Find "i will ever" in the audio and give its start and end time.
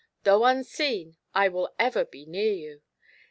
1.35-2.05